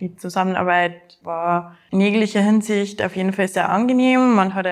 Die 0.00 0.16
Zusammenarbeit 0.16 1.18
war 1.22 1.76
in 1.92 2.00
jeglicher 2.00 2.40
Hinsicht 2.40 3.00
auf 3.00 3.14
jeden 3.14 3.32
Fall 3.32 3.46
sehr 3.46 3.68
angenehm. 3.68 4.34
Man 4.34 4.54
hat 4.54 4.66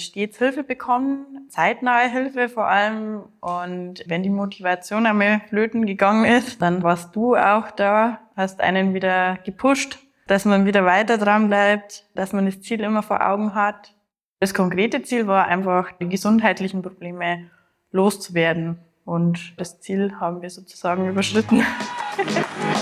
stets 0.00 0.38
Hilfe 0.38 0.62
bekommen, 0.62 1.46
zeitnahe 1.50 2.08
Hilfe 2.10 2.48
vor 2.48 2.66
allem. 2.66 3.24
Und 3.40 4.02
wenn 4.06 4.22
die 4.22 4.30
Motivation 4.30 5.04
einmal 5.04 5.42
flöten 5.50 5.84
gegangen 5.84 6.24
ist, 6.24 6.62
dann 6.62 6.82
warst 6.82 7.14
du 7.14 7.36
auch 7.36 7.70
da, 7.70 8.20
hast 8.34 8.62
einen 8.62 8.94
wieder 8.94 9.38
gepusht, 9.44 9.98
dass 10.26 10.46
man 10.46 10.64
wieder 10.64 10.86
weiter 10.86 11.18
dran 11.18 11.48
bleibt, 11.48 12.06
dass 12.14 12.32
man 12.32 12.46
das 12.46 12.62
Ziel 12.62 12.80
immer 12.80 13.02
vor 13.02 13.26
Augen 13.26 13.54
hat. 13.54 13.94
Das 14.40 14.54
konkrete 14.54 15.02
Ziel 15.02 15.26
war 15.26 15.48
einfach, 15.48 15.92
die 16.00 16.08
gesundheitlichen 16.08 16.80
Probleme 16.80 17.50
loszuwerden. 17.90 18.78
Und 19.04 19.52
das 19.58 19.80
Ziel 19.80 20.14
haben 20.18 20.40
wir 20.40 20.48
sozusagen 20.48 21.10
überschritten. 21.10 21.62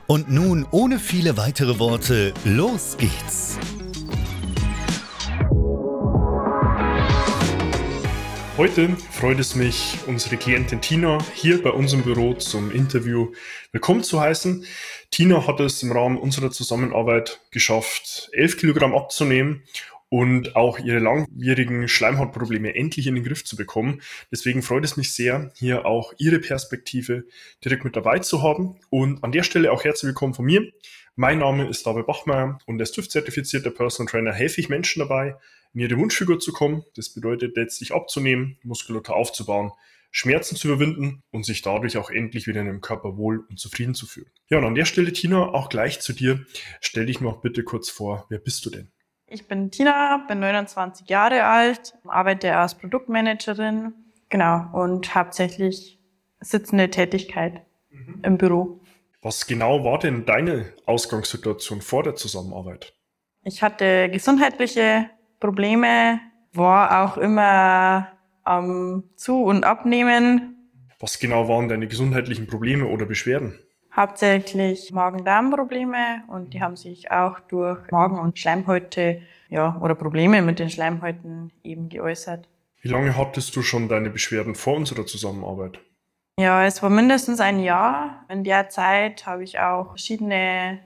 Und 0.11 0.29
nun, 0.29 0.67
ohne 0.71 0.99
viele 0.99 1.37
weitere 1.37 1.79
Worte, 1.79 2.33
los 2.43 2.97
geht's! 2.97 3.57
Heute 8.57 8.89
freut 9.09 9.39
es 9.39 9.55
mich, 9.55 9.99
unsere 10.07 10.35
Klientin 10.35 10.81
Tina 10.81 11.17
hier 11.33 11.63
bei 11.63 11.69
unserem 11.69 12.03
Büro 12.03 12.33
zum 12.33 12.71
Interview 12.71 13.31
willkommen 13.71 14.03
zu 14.03 14.19
heißen. 14.19 14.65
Tina 15.11 15.47
hat 15.47 15.61
es 15.61 15.81
im 15.81 15.93
Rahmen 15.93 16.17
unserer 16.17 16.51
Zusammenarbeit 16.51 17.39
geschafft, 17.51 18.29
11 18.33 18.57
Kilogramm 18.57 18.93
abzunehmen 18.93 19.63
und 20.11 20.57
auch 20.57 20.77
ihre 20.77 20.99
langwierigen 20.99 21.87
Schleimhautprobleme 21.87 22.75
endlich 22.75 23.07
in 23.07 23.15
den 23.15 23.23
Griff 23.23 23.45
zu 23.45 23.55
bekommen. 23.55 24.01
Deswegen 24.29 24.61
freut 24.61 24.83
es 24.83 24.97
mich 24.97 25.13
sehr, 25.13 25.53
hier 25.55 25.85
auch 25.85 26.11
Ihre 26.17 26.39
Perspektive 26.39 27.23
direkt 27.63 27.85
mit 27.85 27.95
dabei 27.95 28.19
zu 28.19 28.43
haben. 28.43 28.75
Und 28.89 29.23
an 29.23 29.31
der 29.31 29.43
Stelle 29.43 29.71
auch 29.71 29.85
herzlich 29.85 30.09
willkommen 30.09 30.33
von 30.33 30.43
mir. 30.43 30.69
Mein 31.15 31.39
Name 31.39 31.69
ist 31.69 31.87
David 31.87 32.07
Bachmeier 32.07 32.59
und 32.65 32.81
als 32.81 32.91
TÜV-zertifizierter 32.91 33.71
Personal 33.71 34.11
Trainer 34.11 34.33
helfe 34.33 34.59
ich 34.59 34.67
Menschen 34.67 34.99
dabei, 34.99 35.37
in 35.73 35.79
ihre 35.79 35.97
Wunschfigur 35.97 36.39
zu 36.39 36.51
kommen. 36.51 36.83
Das 36.97 37.13
bedeutet 37.13 37.55
letztlich 37.55 37.93
abzunehmen, 37.93 38.57
Muskulatur 38.63 39.15
aufzubauen, 39.15 39.71
Schmerzen 40.11 40.57
zu 40.57 40.67
überwinden 40.67 41.23
und 41.31 41.45
sich 41.45 41.61
dadurch 41.61 41.95
auch 41.95 42.09
endlich 42.09 42.47
wieder 42.47 42.59
in 42.59 42.67
dem 42.67 42.81
Körper 42.81 43.15
wohl 43.15 43.45
und 43.49 43.61
zufrieden 43.61 43.93
zu 43.93 44.05
fühlen. 44.05 44.29
Ja, 44.49 44.57
und 44.57 44.65
an 44.65 44.75
der 44.75 44.83
Stelle, 44.83 45.13
Tina, 45.13 45.53
auch 45.53 45.69
gleich 45.69 46.01
zu 46.01 46.11
dir. 46.11 46.45
Stell 46.81 47.05
dich 47.05 47.21
noch 47.21 47.39
bitte 47.39 47.63
kurz 47.63 47.89
vor, 47.89 48.25
wer 48.27 48.39
bist 48.39 48.65
du 48.65 48.71
denn? 48.71 48.91
Ich 49.33 49.47
bin 49.47 49.71
Tina, 49.71 50.25
bin 50.27 50.41
29 50.41 51.07
Jahre 51.07 51.45
alt, 51.45 51.93
arbeite 52.05 52.57
als 52.57 52.75
Produktmanagerin, 52.75 53.93
genau, 54.27 54.65
und 54.73 55.15
hauptsächlich 55.15 56.01
sitzende 56.41 56.89
Tätigkeit 56.89 57.61
mhm. 57.91 58.19
im 58.23 58.37
Büro. 58.37 58.81
Was 59.21 59.47
genau 59.47 59.85
war 59.85 59.99
denn 59.99 60.25
deine 60.25 60.73
Ausgangssituation 60.85 61.81
vor 61.81 62.03
der 62.03 62.15
Zusammenarbeit? 62.15 62.93
Ich 63.45 63.63
hatte 63.63 64.09
gesundheitliche 64.09 65.09
Probleme, 65.39 66.19
war 66.51 67.05
auch 67.05 67.17
immer 67.17 68.09
am 68.43 69.05
Zu- 69.15 69.45
und 69.45 69.63
Abnehmen. 69.63 70.69
Was 70.99 71.19
genau 71.19 71.47
waren 71.47 71.69
deine 71.69 71.87
gesundheitlichen 71.87 72.47
Probleme 72.47 72.85
oder 72.85 73.05
Beschwerden? 73.05 73.57
Hauptsächlich 73.95 74.91
Magen-Darm-Probleme 74.91 76.23
und 76.27 76.53
die 76.53 76.61
haben 76.61 76.77
sich 76.77 77.11
auch 77.11 77.39
durch 77.41 77.91
Magen- 77.91 78.19
und 78.19 78.39
Schleimhäute, 78.39 79.21
ja, 79.49 79.77
oder 79.81 79.95
Probleme 79.95 80.41
mit 80.41 80.59
den 80.59 80.69
Schleimhäuten 80.69 81.51
eben 81.63 81.89
geäußert. 81.89 82.47
Wie 82.81 82.87
lange 82.87 83.17
hattest 83.17 83.55
du 83.55 83.61
schon 83.61 83.89
deine 83.89 84.09
Beschwerden 84.09 84.55
vor 84.55 84.75
unserer 84.75 85.05
Zusammenarbeit? 85.05 85.79
Ja, 86.39 86.65
es 86.65 86.81
war 86.81 86.89
mindestens 86.89 87.39
ein 87.39 87.59
Jahr. 87.59 88.25
In 88.29 88.43
der 88.43 88.69
Zeit 88.69 89.25
habe 89.25 89.43
ich 89.43 89.59
auch 89.59 89.89
verschiedene 89.89 90.79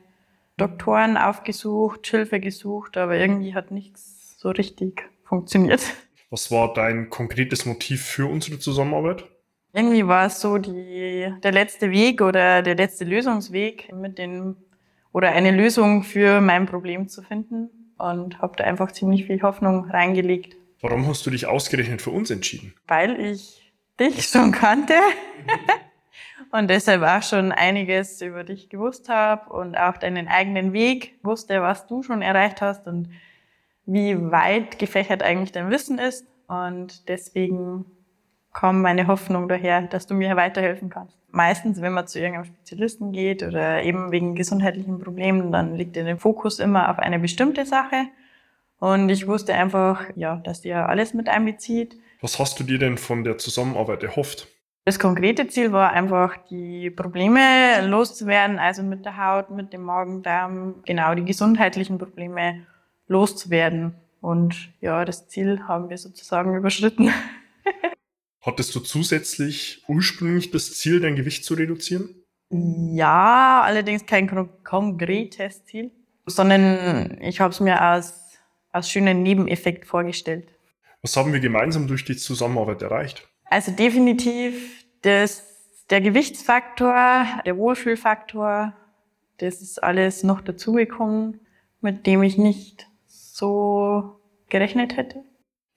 Doktoren 0.58 1.16
aufgesucht, 1.16 2.08
Hilfe 2.08 2.40
gesucht, 2.40 2.98
aber 2.98 3.16
irgendwie 3.16 3.54
hat 3.54 3.72
nichts 3.72 4.38
so 4.40 4.50
richtig 4.50 5.10
funktioniert. 5.24 5.82
Was 6.30 6.52
war 6.52 6.74
dein 6.74 7.10
konkretes 7.10 7.66
Motiv 7.66 8.04
für 8.04 8.26
unsere 8.26 8.60
Zusammenarbeit? 8.60 9.26
Irgendwie 9.76 10.08
war 10.08 10.28
es 10.28 10.40
so 10.40 10.58
die, 10.58 11.30
der 11.44 11.52
letzte 11.52 11.92
Weg 11.92 12.22
oder 12.22 12.62
der 12.62 12.76
letzte 12.76 13.04
Lösungsweg 13.04 13.94
mit 13.94 14.18
den 14.18 14.56
oder 15.12 15.34
eine 15.34 15.52
Lösung 15.52 16.04
für 16.04 16.40
mein 16.40 16.66
Problem 16.66 17.10
zu 17.10 17.22
finden 17.22 17.70
und 17.98 18.42
habe 18.42 18.56
da 18.56 18.64
einfach 18.64 18.94
ziemlich 18.94 19.26
viel 19.26 19.42
Hoffnung 19.42 19.90
reingelegt. 19.90 20.56
Warum 20.80 21.06
hast 21.08 21.26
du 21.26 21.30
dich 21.30 21.46
ausgerechnet 21.48 22.02
für 22.02 22.12
uns 22.12 22.32
entschieden? 22.32 22.74
Weil 22.88 23.20
ich 23.20 23.74
dich 24.00 24.24
schon 24.30 24.54
kannte 24.54 24.94
und 26.52 26.70
deshalb 26.70 27.04
auch 27.04 27.24
schon 27.24 27.52
einiges 27.52 28.22
über 28.22 28.46
dich 28.46 28.70
gewusst 28.70 29.10
habe 29.10 29.52
und 29.52 29.76
auch 29.76 29.98
deinen 29.98 30.30
eigenen 30.30 30.72
Weg 30.72 31.20
wusste, 31.22 31.62
was 31.62 31.86
du 31.86 32.02
schon 32.02 32.22
erreicht 32.22 32.62
hast 32.62 32.88
und 32.88 33.10
wie 33.86 34.16
weit 34.32 34.80
gefächert 34.80 35.22
eigentlich 35.22 35.52
dein 35.52 35.70
Wissen 35.70 36.00
ist. 36.00 36.26
Und 36.48 37.10
deswegen 37.10 37.86
kommt 38.56 38.82
meine 38.82 39.06
Hoffnung 39.08 39.50
daher, 39.50 39.82
dass 39.82 40.08
du 40.08 40.16
mir 40.16 40.36
weiterhelfen 40.38 40.90
kannst. 40.90 41.18
Meistens, 41.30 41.82
wenn 41.82 41.92
man 41.92 42.08
zu 42.08 42.20
irgendeinem 42.20 42.46
Spezialisten 42.46 43.12
geht 43.12 43.44
oder 43.44 43.84
eben 43.84 44.12
wegen 44.12 44.34
gesundheitlichen 44.34 44.98
Problemen, 45.00 45.52
dann 45.52 45.76
liegt 45.76 45.98
der 45.98 46.18
Fokus 46.18 46.60
immer 46.60 46.90
auf 46.90 46.98
eine 46.98 47.20
bestimmte 47.20 47.66
Sache. 47.66 48.06
Und 48.80 49.10
ich 49.10 49.28
wusste 49.28 49.54
einfach, 49.54 50.06
ja, 50.16 50.38
dass 50.38 50.62
dir 50.62 50.88
alles 50.88 51.14
mit 51.14 51.28
einbezieht. 51.28 51.98
Was 52.22 52.40
hast 52.40 52.58
du 52.58 52.64
dir 52.64 52.80
denn 52.80 52.98
von 52.98 53.26
der 53.26 53.38
Zusammenarbeit 53.38 54.04
erhofft? 54.04 54.48
Das 54.86 55.00
konkrete 55.00 55.48
Ziel 55.48 55.74
war 55.74 55.92
einfach, 55.92 56.38
die 56.50 56.90
Probleme 56.90 57.86
loszuwerden, 57.86 58.58
also 58.58 58.84
mit 58.84 59.04
der 59.04 59.18
Haut, 59.18 59.50
mit 59.50 59.74
dem 59.74 59.82
Magen-Darm, 59.84 60.76
genau 60.86 61.14
die 61.14 61.26
gesundheitlichen 61.26 61.98
Probleme 61.98 62.66
loszuwerden. 63.08 63.96
Und 64.22 64.72
ja, 64.80 65.04
das 65.04 65.28
Ziel 65.28 65.68
haben 65.68 65.90
wir 65.90 65.98
sozusagen 65.98 66.56
überschritten. 66.56 67.12
Hattest 68.46 68.76
du 68.76 68.80
zusätzlich 68.80 69.84
ursprünglich 69.88 70.52
das 70.52 70.76
Ziel, 70.76 71.00
dein 71.00 71.16
Gewicht 71.16 71.44
zu 71.44 71.56
reduzieren? 71.56 72.14
Ja, 72.52 73.64
allerdings 73.66 74.06
kein 74.06 74.28
konkretes 74.64 75.66
Ziel, 75.66 75.90
sondern 76.28 77.20
ich 77.22 77.40
habe 77.40 77.52
es 77.52 77.60
mir 77.60 77.82
als, 77.82 78.38
als 78.72 78.92
schönen 78.92 79.24
Nebeneffekt 79.24 79.88
vorgestellt. 79.88 80.48
Was 81.02 81.18
haben 81.18 81.34
wir 81.34 81.40
gemeinsam 81.40 81.88
durch 81.88 82.06
die 82.06 82.16
Zusammenarbeit 82.16 82.84
erreicht? 82.84 83.28
Also 83.46 83.72
definitiv 83.72 84.86
das, 85.02 85.44
der 85.90 86.02
Gewichtsfaktor, 86.02 87.26
der 87.48 87.58
Wohlfühlfaktor, 87.58 88.76
das 89.40 89.62
ist 89.62 89.82
alles 89.82 90.22
noch 90.22 90.42
dazugekommen, 90.42 91.40
mit 91.82 92.06
dem 92.06 92.22
ich 92.22 92.38
nicht 92.38 92.88
so 93.08 94.20
gerechnet 94.50 94.98
hätte. 94.98 95.24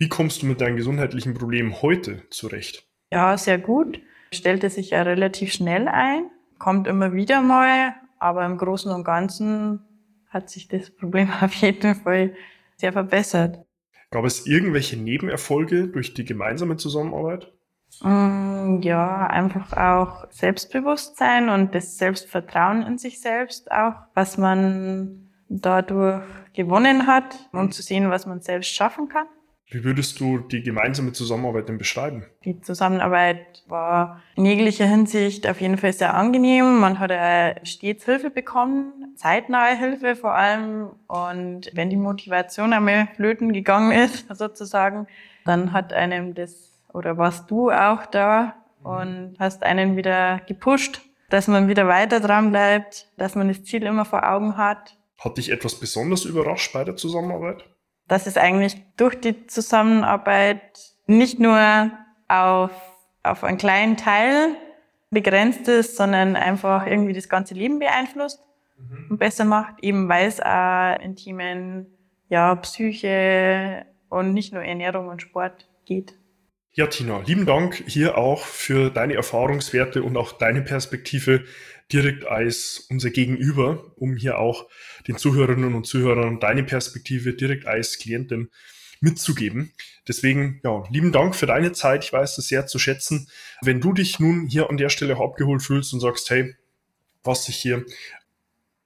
Wie 0.01 0.09
kommst 0.09 0.43
du 0.43 0.47
mit 0.47 0.61
deinen 0.61 0.77
gesundheitlichen 0.77 1.35
Problemen 1.35 1.83
heute 1.83 2.23
zurecht? 2.31 2.87
Ja, 3.11 3.37
sehr 3.37 3.59
gut. 3.59 4.01
Stellte 4.33 4.71
sich 4.71 4.91
ja 4.91 5.03
relativ 5.03 5.53
schnell 5.53 5.89
ein, 5.89 6.31
kommt 6.59 6.87
immer 6.87 7.13
wieder 7.13 7.43
mal, 7.43 7.95
aber 8.21 8.47
im 8.47 8.59
Großen 8.59 8.93
und 8.93 9.03
Ganzen 9.03 9.81
hat 10.29 10.51
sich 10.51 10.69
das 10.69 10.91
Problem 10.95 11.31
auf 11.41 11.53
jeden 11.55 11.97
Fall 11.97 12.37
sehr 12.77 12.93
verbessert. 12.93 13.65
Gab 14.13 14.25
es 14.25 14.47
irgendwelche 14.47 14.97
Nebenerfolge 14.97 15.89
durch 15.89 16.15
die 16.15 16.25
gemeinsame 16.25 16.77
Zusammenarbeit? 16.77 17.53
Mm, 18.01 18.81
ja, 18.83 19.27
einfach 19.27 19.73
auch 19.73 20.31
Selbstbewusstsein 20.31 21.49
und 21.49 21.75
das 21.75 21.99
Selbstvertrauen 21.99 22.83
in 22.83 22.99
sich 22.99 23.21
selbst 23.21 23.73
auch, 23.73 23.95
was 24.15 24.39
man 24.39 25.31
dadurch 25.49 26.23
gewonnen 26.53 27.09
hat 27.09 27.49
und 27.53 27.75
zu 27.75 27.83
sehen, 27.83 28.11
was 28.11 28.27
man 28.27 28.41
selbst 28.43 28.73
schaffen 28.73 29.09
kann. 29.09 29.27
Wie 29.71 29.85
würdest 29.85 30.19
du 30.19 30.39
die 30.39 30.63
gemeinsame 30.63 31.13
Zusammenarbeit 31.13 31.69
denn 31.69 31.77
beschreiben? 31.77 32.25
Die 32.45 32.59
Zusammenarbeit 32.63 33.65
war 33.67 34.23
in 34.35 34.47
jeglicher 34.47 34.87
Hinsicht 34.87 35.47
auf 35.47 35.61
jeden 35.61 35.77
Fall 35.77 35.93
sehr 35.93 36.15
angenehm. 36.15 36.81
Man 36.81 36.99
hat 36.99 37.13
stets 37.69 38.07
Hilfe 38.07 38.31
bekommen, 38.31 39.13
zeitnahe 39.17 39.77
Hilfe 39.77 40.17
vor 40.17 40.35
allem. 40.35 40.89
Und 41.07 41.71
wenn 41.75 41.91
die 41.91 41.97
Motivation 41.97 42.73
einmal 42.73 43.09
flöten 43.17 43.53
gegangen 43.53 43.93
ist, 43.93 44.27
sozusagen, 44.35 45.07
dann 45.45 45.75
hat 45.75 45.93
einem 45.93 46.35
das, 46.35 46.73
oder 46.95 47.19
warst 47.19 47.51
du 47.51 47.71
auch 47.71 48.07
da 48.07 48.55
und 48.83 49.37
hast 49.39 49.65
einen 49.65 49.99
wieder 49.99 50.41
gepusht, 50.47 51.03
dass 51.29 51.47
man 51.47 51.69
wieder 51.69 51.87
weiter 51.87 52.21
dran 52.21 52.51
bleibt, 52.53 53.09
dass 53.19 53.35
man 53.35 53.49
das 53.49 53.65
Ziel 53.65 53.83
immer 53.83 54.07
vor 54.07 54.27
Augen 54.27 54.57
hat. 54.57 54.97
Hat 55.19 55.37
dich 55.37 55.51
etwas 55.51 55.75
besonders 55.75 56.25
überrascht 56.25 56.73
bei 56.73 56.85
der 56.85 56.97
Zusammenarbeit? 56.97 57.65
Dass 58.09 58.27
es 58.27 58.37
eigentlich 58.37 58.77
durch 58.97 59.21
die 59.21 59.47
Zusammenarbeit 59.47 60.61
nicht 61.07 61.39
nur 61.39 61.91
auf, 62.27 62.71
auf 63.23 63.45
einen 63.45 63.59
kleinen 63.59 63.97
Teil 63.97 64.57
begrenzt 65.11 65.69
ist, 65.69 65.97
sondern 65.97 66.37
einfach 66.37 66.87
irgendwie 66.87 67.13
das 67.13 67.29
ganze 67.29 67.55
Leben 67.55 67.79
beeinflusst 67.79 68.41
mhm. 68.79 69.07
und 69.11 69.19
besser 69.19 69.45
macht, 69.45 69.83
eben 69.83 70.09
weil 70.09 70.27
es 70.27 70.41
auch 70.41 70.99
in 71.01 71.17
Themen 71.17 71.87
ja, 72.29 72.55
Psyche 72.57 73.87
und 74.09 74.35
nicht 74.35 74.53
nur 74.53 74.63
Ernährung 74.63 75.09
und 75.09 75.23
Sport 75.23 75.69
geht. 75.85 76.15
Ja, 76.73 76.87
Tina, 76.87 77.23
lieben 77.27 77.47
Dank 77.47 77.83
hier 77.87 78.19
auch 78.19 78.45
für 78.45 78.91
deine 78.91 79.15
Erfahrungswerte 79.15 80.03
und 80.03 80.17
auch 80.17 80.33
deine 80.33 80.63
Perspektive 80.63 81.45
direkt 81.93 82.27
als 82.27 82.87
unser 82.91 83.11
Gegenüber, 83.11 83.93
um 83.97 84.17
hier 84.17 84.39
auch 84.39 84.67
den 85.07 85.17
Zuhörerinnen 85.17 85.75
und 85.75 85.87
Zuhörern 85.87 86.41
deine 86.41 86.65
Perspektive 86.65 87.35
direkt 87.35 87.67
als 87.67 87.99
Klientin 87.99 88.51
mitzugeben. 89.01 89.73
Deswegen, 90.07 90.61
ja, 90.65 90.85
lieben 90.91 91.13
Dank 91.13 91.37
für 91.37 91.47
deine 91.47 91.73
Zeit. 91.73 92.05
Ich 92.05 92.13
weiß 92.13 92.39
es 92.39 92.49
sehr 92.49 92.67
zu 92.67 92.79
schätzen. 92.79 93.29
Wenn 93.63 93.81
du 93.81 93.93
dich 93.93 94.19
nun 94.19 94.47
hier 94.47 94.69
an 94.71 94.77
der 94.77 94.89
Stelle 94.89 95.17
auch 95.17 95.31
abgeholt 95.31 95.63
fühlst 95.63 95.93
und 95.93 96.01
sagst, 96.01 96.31
hey, 96.31 96.55
was 97.23 97.49
ich 97.49 97.57
hier 97.57 97.85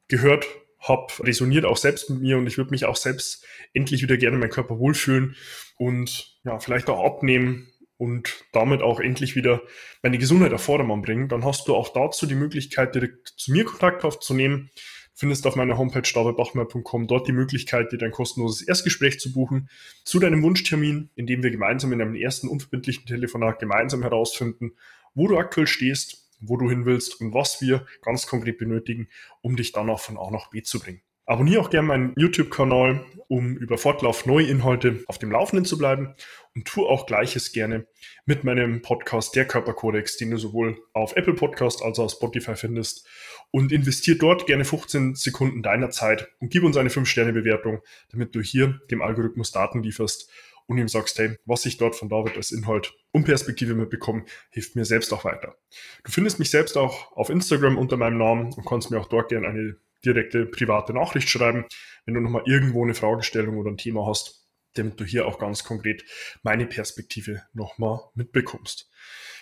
gehört 0.09 0.47
habe, 0.79 1.13
resoniert 1.21 1.65
auch 1.65 1.77
selbst 1.77 2.11
mit 2.11 2.21
mir 2.21 2.39
und 2.39 2.47
ich 2.47 2.59
würde 2.59 2.71
mich 2.71 2.85
auch 2.85 2.97
selbst 2.97 3.45
endlich 3.73 4.03
wieder 4.03 4.17
gerne 4.17 4.35
in 4.35 4.41
meinem 4.41 4.51
Körper 4.51 4.79
wohlfühlen 4.79 5.37
und 5.77 6.37
ja, 6.45 6.59
vielleicht 6.59 6.89
auch 6.91 7.05
abnehmen, 7.05 7.72
und 8.03 8.45
damit 8.51 8.83
auch 8.83 8.99
endlich 8.99 9.37
wieder 9.37 9.63
meine 10.03 10.19
Gesundheit 10.19 10.53
auf 10.53 10.65
Vordermann 10.65 11.03
bringen, 11.03 11.29
dann 11.29 11.45
hast 11.45 11.69
du 11.69 11.77
auch 11.77 11.93
dazu 11.93 12.27
die 12.27 12.35
Möglichkeit, 12.35 12.97
direkt 12.97 13.29
zu 13.37 13.53
mir 13.53 13.65
Kontakt 13.65 14.05
aufzunehmen. 14.05 14.71
Findest 15.15 15.47
auf 15.47 15.55
meiner 15.55 15.79
Homepage 15.79 16.03
davidbachmeier.com 16.13 17.07
dort 17.07 17.29
die 17.29 17.33
Möglichkeit, 17.33 17.93
dir 17.93 17.99
dein 17.99 18.11
kostenloses 18.11 18.67
Erstgespräch 18.67 19.21
zu 19.21 19.33
buchen 19.33 19.69
zu 20.05 20.19
deinem 20.19 20.43
Wunschtermin, 20.43 21.11
in 21.15 21.29
dem 21.29 21.45
wir 21.45 21.53
gemeinsam 21.53 21.93
in 21.93 22.03
einem 22.03 22.17
ersten 22.17 22.49
unverbindlichen 22.49 23.07
Telefonat 23.07 23.61
gemeinsam 23.61 24.03
herausfinden, 24.03 24.73
wo 25.15 25.29
du 25.29 25.39
aktuell 25.39 25.69
stehst, 25.69 26.29
wo 26.41 26.57
du 26.57 26.69
hin 26.69 26.87
willst 26.87 27.21
und 27.21 27.33
was 27.33 27.61
wir 27.61 27.87
ganz 28.01 28.27
konkret 28.27 28.59
benötigen, 28.59 29.11
um 29.43 29.55
dich 29.55 29.71
dann 29.71 29.89
auch 29.89 30.01
von 30.01 30.19
A 30.19 30.29
nach 30.33 30.51
B 30.51 30.63
zu 30.63 30.81
bringen. 30.81 31.03
Abonniere 31.25 31.61
auch 31.61 31.71
gerne 31.71 31.87
meinen 31.87 32.15
YouTube-Kanal, 32.17 33.05
um 33.29 33.57
über 33.57 33.79
Fortlauf 33.79 34.27
neue 34.27 34.47
Inhalte 34.47 35.05
auf 35.07 35.19
dem 35.19 35.31
Laufenden 35.31 35.65
zu 35.65 35.79
bleiben 35.79 36.15
und 36.55 36.67
tu 36.67 36.85
auch 36.85 37.07
gleiches 37.07 37.53
gerne 37.53 37.87
mit 38.27 38.43
meinem 38.43 38.83
Podcast 38.83 39.37
Der 39.37 39.47
Körperkodex, 39.47 40.17
den 40.17 40.33
du 40.33 40.37
sowohl 40.37 40.79
auf 40.93 41.15
Apple 41.17 41.35
Podcast 41.35 41.83
als 41.83 41.99
auch 41.99 42.05
auf 42.05 42.13
Spotify 42.13 42.57
findest 42.57 43.07
und 43.53 43.71
investier 43.71 44.19
dort 44.19 44.47
gerne 44.47 44.65
15 44.65 45.15
Sekunden 45.15 45.63
deiner 45.63 45.91
Zeit 45.91 46.29
und 46.41 46.51
gib 46.51 46.65
uns 46.65 46.77
eine 46.77 46.91
5-Sterne-Bewertung, 46.91 47.81
damit 48.11 48.35
du 48.35 48.41
hier 48.41 48.81
dem 48.91 49.01
Algorithmus 49.01 49.53
Daten 49.53 49.83
lieferst 49.83 50.29
und 50.67 50.79
ihm 50.79 50.89
sagst, 50.89 51.19
hey, 51.19 51.37
was 51.45 51.65
ich 51.67 51.79
dort 51.79 51.95
von 51.95 52.09
David 52.09 52.37
als 52.37 52.51
Inhalt 52.51 52.95
und 53.13 53.25
Perspektive 53.25 53.75
mitbekomme, 53.75 54.25
hilft 54.51 54.75
mir 54.75 54.85
selbst 54.85 55.13
auch 55.13 55.25
weiter. 55.25 55.57
Du 56.05 56.11
findest 56.11 56.39
mich 56.39 56.51
selbst 56.51 56.77
auch 56.77 57.13
auf 57.13 57.31
Instagram 57.31 57.79
unter 57.79 57.97
meinem 57.97 58.19
Namen 58.19 58.53
und 58.53 58.67
kannst 58.67 58.91
mir 58.91 59.01
auch 59.01 59.09
dort 59.09 59.29
gerne 59.29 59.49
eine 59.49 59.77
direkte 60.05 60.47
private 60.47 60.93
Nachricht 60.93 61.29
schreiben, 61.29 61.65
wenn 62.05 62.15
du 62.15 62.21
nochmal 62.21 62.43
irgendwo 62.47 62.85
eine 62.85 62.95
Fragestellung 62.95 63.59
oder 63.59 63.71
ein 63.71 63.77
Thema 63.77 64.07
hast, 64.07 64.47
damit 64.75 64.99
du 64.99 65.05
hier 65.05 65.27
auch 65.27 65.39
ganz 65.39 65.65
konkret 65.65 66.05
meine 66.43 66.67
Perspektive 66.67 67.43
nochmal 67.53 68.01
mitbekommst. 68.15 68.91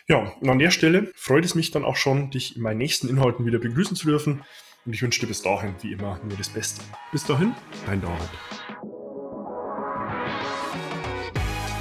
Ja, 0.09 0.19
und 0.41 0.49
an 0.49 0.59
der 0.59 0.71
Stelle 0.71 1.13
freut 1.15 1.45
es 1.45 1.55
mich 1.55 1.71
dann 1.71 1.85
auch 1.85 1.97
schon, 1.97 2.31
dich 2.31 2.57
in 2.57 2.63
meinen 2.63 2.79
nächsten 2.79 3.09
Inhalten 3.09 3.47
wieder 3.47 3.59
begrüßen 3.59 3.97
zu 3.97 4.07
dürfen. 4.07 4.43
Und 4.87 4.95
ich 4.95 5.03
wünsche 5.03 5.21
dir 5.21 5.27
bis 5.27 5.43
dahin, 5.43 5.75
wie 5.83 5.93
immer, 5.93 6.19
nur 6.25 6.37
das 6.37 6.49
Beste. 6.49 6.83
Bis 7.13 7.25
dahin, 7.25 7.55
dein 7.87 8.01
David. 8.01 8.90